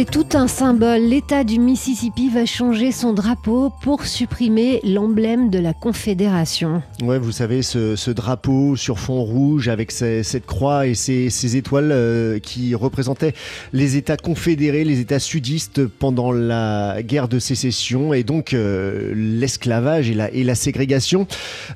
[0.00, 1.02] C'est tout un symbole.
[1.02, 6.82] L'État du Mississippi va changer son drapeau pour supprimer l'emblème de la Confédération.
[7.02, 12.38] Ouais, vous savez, ce, drapeau sur fond rouge avec cette croix et ces, étoiles euh,
[12.38, 13.34] qui représentaient
[13.74, 20.08] les États confédérés, les États sudistes pendant la guerre de sécession et donc euh, l'esclavage
[20.08, 21.26] et la, ségrégation.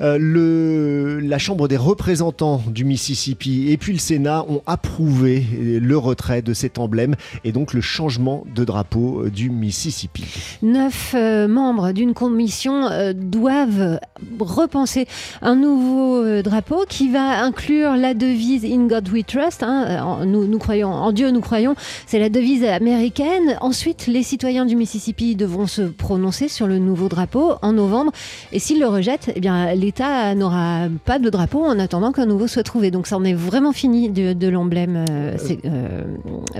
[0.00, 6.40] Euh, la Chambre des représentants du Mississippi et puis le Sénat ont approuvé le retrait
[6.40, 10.24] de cet emblème et donc le changement changement de drapeau euh, du Mississippi.
[10.62, 14.00] Neuf euh, membres d'une commission euh, doivent
[14.38, 15.06] repenser
[15.40, 19.62] un nouveau drapeau qui va inclure la devise In God We Trust.
[19.62, 21.74] Hein, nous, nous croyons en Dieu, nous croyons.
[22.06, 23.56] C'est la devise américaine.
[23.60, 28.12] Ensuite, les citoyens du Mississippi devront se prononcer sur le nouveau drapeau en novembre.
[28.52, 32.46] Et s'ils le rejettent, eh bien l'État n'aura pas de drapeau en attendant qu'un nouveau
[32.46, 32.90] soit trouvé.
[32.90, 35.04] Donc ça en est vraiment fini de, l'emblème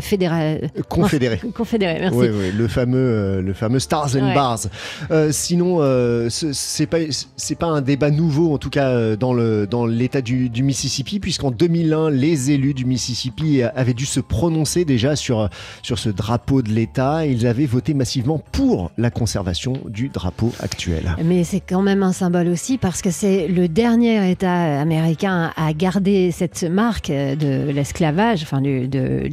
[0.01, 0.71] fédéral.
[1.39, 1.53] Confédéré.
[1.53, 2.01] Confédéré.
[2.01, 2.19] merci.
[2.19, 4.61] Oui, oui, le fameux, euh, le fameux Stars and Bars.
[5.11, 6.99] Euh, sinon, euh, c'est pas,
[7.37, 11.21] c'est pas un débat nouveau, en tout cas dans le dans l'État du, du, Mississippi,
[11.21, 15.49] puisqu'en 2001, les élus du Mississippi avaient dû se prononcer déjà sur
[15.83, 17.27] sur ce drapeau de l'État.
[17.27, 21.17] Ils avaient voté massivement pour la conservation du drapeau actuel.
[21.25, 25.73] Mais c'est quand même un symbole aussi, parce que c'est le dernier État américain à
[25.73, 29.29] garder cette marque de l'esclavage, enfin du, de,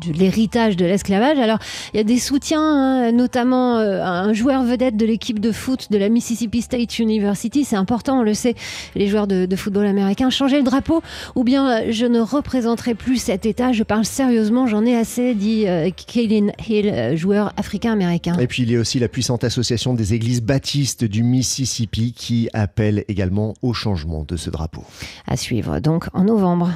[0.00, 1.58] de l'héritage de l'esclavage alors,
[1.92, 5.90] il y a des soutiens, hein, notamment euh, un joueur vedette de l'équipe de foot
[5.90, 7.64] de la Mississippi State University.
[7.64, 8.54] C'est important, on le sait,
[8.94, 10.30] les joueurs de, football américain.
[10.30, 11.02] Changer le drapeau,
[11.34, 13.72] ou bien euh, je ne représenterai plus cet État.
[13.72, 18.36] Je parle sérieusement, j'en ai assez, dit euh, Kaylin Hill, joueur africain-américain.
[18.38, 22.48] Et puis, il y a aussi la puissante association des églises baptistes du Mississippi qui
[22.52, 24.84] appelle également au changement de ce drapeau.
[25.26, 26.70] À suivre donc en novembre.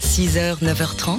[0.00, 1.18] 6h, 9h30,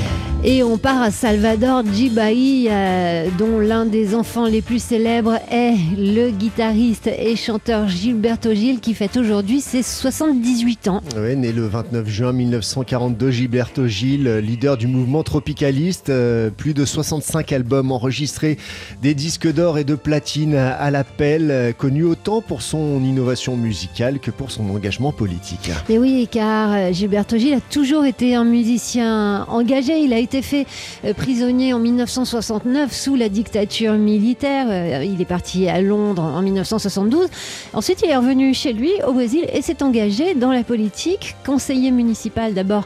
[0.43, 5.75] Et on part à Salvador Djibaï, euh, dont l'un des enfants les plus célèbres est
[5.95, 11.01] le guitariste et chanteur Gilberto Gil, qui fête aujourd'hui ses 78 ans.
[11.15, 16.85] Oui, né le 29 juin 1942, Gilberto Gil, leader du mouvement tropicaliste, euh, plus de
[16.85, 18.57] 65 albums enregistrés,
[19.03, 24.17] des disques d'or et de platine à l'appel, euh, connu autant pour son innovation musicale
[24.17, 25.69] que pour son engagement politique.
[25.87, 30.41] Et oui, car Gilberto Gil a toujours été un musicien engagé, il a été été
[30.41, 30.65] fait
[31.03, 34.67] euh, prisonnier en 1969 sous la dictature militaire.
[34.69, 37.27] Euh, il est parti à Londres en 1972.
[37.73, 41.91] Ensuite, il est revenu chez lui au Brésil et s'est engagé dans la politique, conseiller
[41.91, 42.85] municipal d'abord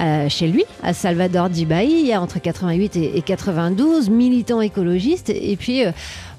[0.00, 5.30] euh, chez lui, à Salvador d'Ibaï, entre 88 et 92, militant écologiste.
[5.30, 5.84] Et puis,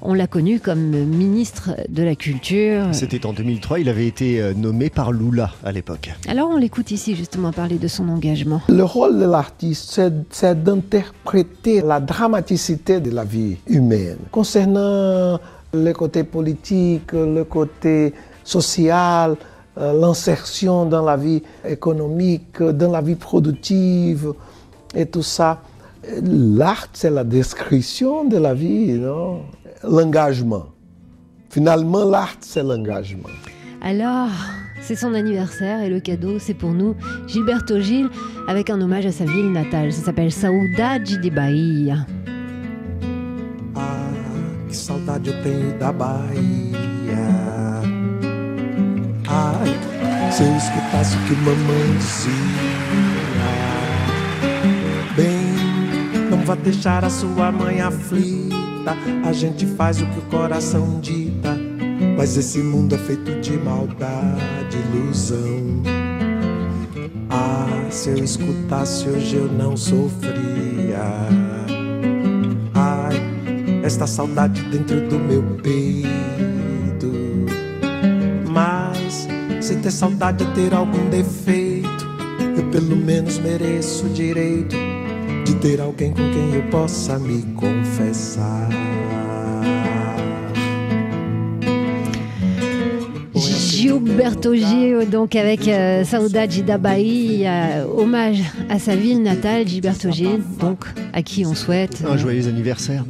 [0.00, 2.86] on l'a connu comme ministre de la Culture.
[2.92, 6.10] C'était en 2003, il avait été euh, nommé par Lula à l'époque.
[6.28, 8.62] Alors on l'écoute ici justement parler de son engagement.
[8.68, 14.18] Le rôle de l'artiste, c'est d'interpréter la dramaticité de la vie humaine.
[14.30, 15.40] Concernant
[15.74, 18.14] le côté politique, le côté
[18.44, 24.32] social, euh, l'insertion dans la vie économique, dans la vie productive
[24.94, 25.62] et tout ça.
[26.22, 29.42] L'art, c'est la description de la vie, non?
[29.84, 30.66] L'engagement.
[31.50, 33.28] Finalement, l'art, c'est l'engagement.
[33.82, 34.30] Alors,
[34.80, 36.94] c'est son anniversaire et le cadeau, c'est pour nous
[37.26, 38.08] Gilberto Gil
[38.48, 39.92] avec un hommage à sa ville natale.
[39.92, 42.06] Ça s'appelle Saudade de Bahia.
[43.74, 43.80] Ah,
[44.68, 46.87] que saudade eu tenho da Bahia.
[49.30, 49.68] Ai,
[50.32, 52.32] se eu escutasse o que mamãe dizia.
[55.14, 58.96] Bem, não vá deixar a sua mãe aflita.
[59.24, 61.54] A gente faz o que o coração dita.
[62.16, 65.82] Mas esse mundo é feito de maldade, ilusão.
[67.28, 71.02] Ah, se eu escutasse hoje eu não sofria.
[72.74, 73.20] Ai,
[73.84, 76.08] esta saudade dentro do meu peito.
[79.88, 82.06] Ter saudade é ter algum defeito,
[82.56, 84.76] eu pelo menos mereço o direito
[85.46, 88.68] de ter alguém com quem eu possa me confessar.
[93.34, 100.42] Gilberto Gil, donc avec euh, Saudade da Bahia, hommage à sa ville natale, Gilberto Gil,
[100.58, 103.04] donc à qui on souhaite un joyeux anniversaire.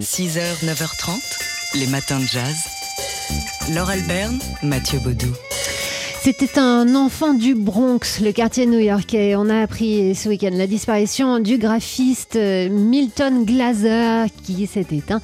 [0.00, 2.81] 6h, 9h30, les matins de jazz.
[3.70, 5.32] Laure Alberne, Mathieu Baudou.
[6.20, 9.36] C'était un enfant du Bronx, le quartier new-yorkais.
[9.36, 15.20] On a appris ce week-end la disparition du graphiste euh, Milton Glaser qui s'est éteint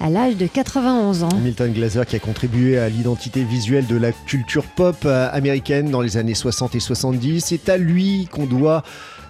[0.00, 1.28] à l'âge de 91 ans.
[1.42, 6.02] Milton Glaser qui a contribué à l'identité visuelle de la culture pop euh, américaine dans
[6.02, 7.42] les années 60 et 70.
[7.46, 8.82] C'est à lui qu'on doit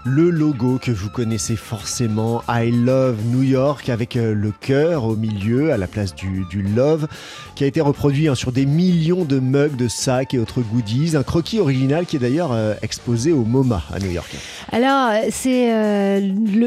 [0.05, 5.17] le logo que vous connaissez forcément, I Love New York, avec euh, le cœur au
[5.17, 7.06] milieu, à la place du, love,
[7.55, 11.17] qui a été reproduit hein, sur des millions de mugs, de sacs et autres goodies.
[11.17, 14.35] Un croquis original qui est d'ailleurs euh, exposé au MoMA à New York.
[14.73, 16.21] Alors, c'est euh,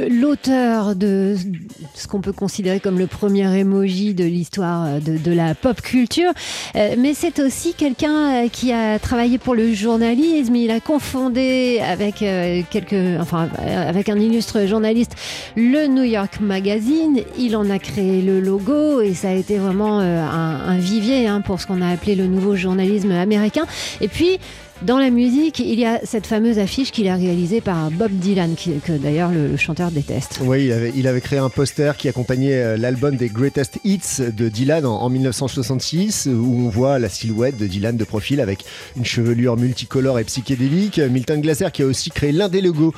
[0.10, 1.36] l'auteur de
[1.95, 6.31] ce qu'on peut considérer comme le premier emoji de l'histoire de, la pop culture,
[6.75, 10.56] mais c'est aussi quelqu'un qui a travaillé pour le journalisme.
[10.56, 12.16] Il a confondé avec
[12.69, 15.15] quelques enfin avec un illustre journaliste,
[15.56, 17.21] le New York Magazine.
[17.38, 21.41] Il en a créé le logo et ça a été vraiment euh, un, vivier hein,
[21.41, 23.63] pour ce qu'on a appelé le nouveau journalisme américain.
[24.01, 24.39] Et puis,
[24.83, 28.56] dans la musique, il y a cette fameuse affiche qu'il a réalisée par Bob Dylan,
[28.56, 30.39] que d'ailleurs le, chanteur déteste.
[30.44, 34.86] Oui, il avait, créé un poster qui accompagnait euh, l'album des Greatest Hits de Dylan
[34.86, 38.66] en, 1966, où on voit la silhouette de Dylan de profil avec
[38.98, 40.98] une chevelure multicolore et psychédélique.
[40.98, 42.94] Milton Glaser qui a aussi créé l'un des logos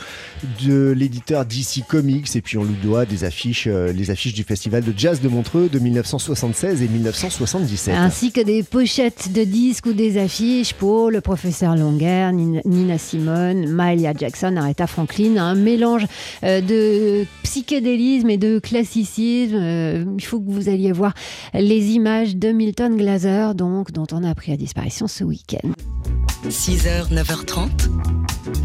[0.66, 4.44] de l'éditeur DC Comics, et puis on lui doit des affiches, euh, les affiches du
[4.44, 7.94] Festival de Jazz de Montreux de 1976 et 1977.
[7.96, 13.68] Ainsi que des pochettes de disques ou des affiches pour le professeur Longer, Nina Simone,
[13.68, 16.06] Mahalia Jackson, Aretha Franklin, un mélange
[16.44, 19.56] euh, de psychédélisme et de classicisme.
[19.56, 21.14] Euh, il faut que vous alliez voir
[21.54, 25.70] les images de Milton Glaser, donc, dont on a appris la disparition ce week-end.
[26.50, 27.70] 6h, 9h30,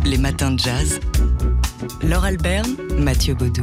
[0.05, 1.00] les matins de jazz.
[2.02, 3.62] Laure Alberne, Mathieu Baudou.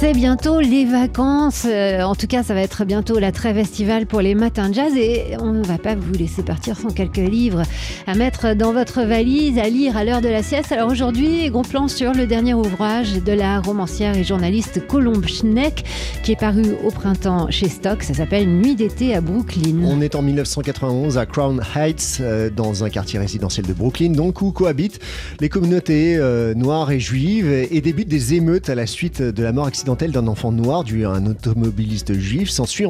[0.00, 1.66] C'est bientôt les vacances.
[1.68, 4.74] Euh, en tout cas, ça va être bientôt la trêve estivale pour les matins de
[4.74, 7.64] jazz et on ne va pas vous laisser partir sans quelques livres
[8.06, 10.70] à mettre dans votre valise, à lire à l'heure de la sieste.
[10.70, 15.84] Alors aujourd'hui, gros plan sur le dernier ouvrage de la romancière et journaliste Colombe Schneck
[16.22, 18.04] qui est paru au printemps chez Stock.
[18.04, 19.80] Ça s'appelle Nuit d'été à Brooklyn.
[19.82, 24.42] On est en 1991 à Crown Heights, euh, dans un quartier résidentiel de Brooklyn, donc
[24.42, 25.00] où cohabitent
[25.40, 29.50] les communautés euh, noires et juives et débutent des émeutes à la suite de la
[29.50, 32.50] mort accidentelle d'un enfant noir dû à un automobiliste juif.
[32.50, 32.86] S'ensuit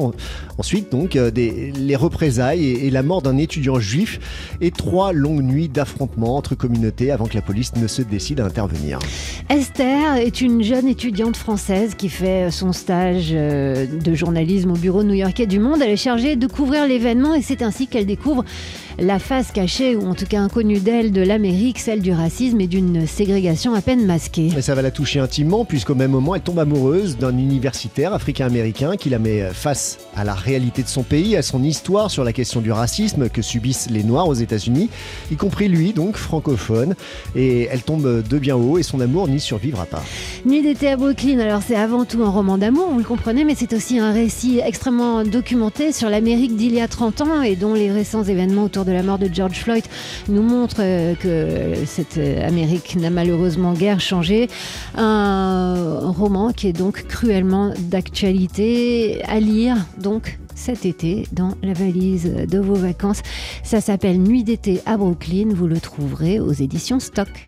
[0.57, 4.19] ensuite donc euh, des, les représailles et, la mort d'un étudiant juif
[4.61, 8.45] et trois longues nuits d'affrontements entre communautés avant que la police ne se décide à
[8.45, 8.99] intervenir.
[9.49, 15.03] Esther est une jeune étudiante française qui fait son stage euh, de journalisme au bureau
[15.03, 15.81] new-yorkais du Monde.
[15.81, 18.43] Elle est chargée de couvrir l'événement et c'est ainsi qu'elle découvre
[19.01, 22.67] la face cachée, ou en tout cas inconnue d'elle, de l'Amérique, celle du racisme et
[22.67, 24.49] d'une ségrégation à peine masquée.
[24.57, 28.97] Et ça va la toucher intimement, puisqu'au même moment, elle tombe amoureuse d'un universitaire africain-américain
[28.97, 32.33] qui la met face à la réalité de son pays, à son histoire sur la
[32.33, 34.89] question du racisme que subissent les Noirs aux États-Unis,
[35.31, 36.95] y compris lui, donc francophone.
[37.35, 40.03] Et elle tombe de bien haut et son amour n'y survivra pas.
[40.45, 43.55] Nuit d'été à Brooklyn, alors c'est avant tout un roman d'amour, vous le comprenez, mais
[43.55, 47.73] c'est aussi un récit extrêmement documenté sur l'Amérique d'il y a 30 ans et dont
[47.73, 49.83] les récents événements autour de de la mort de George Floyd
[50.27, 54.49] nous montre euh, que cette Amérique n'a malheureusement guère changé.
[54.95, 62.25] Un roman qui est donc cruellement d'actualité à lire donc cet été dans la valise
[62.49, 63.21] de vos vacances.
[63.63, 65.49] Ça s'appelle Nuit d'été à Brooklyn.
[65.53, 67.47] Vous le trouverez aux éditions Stock.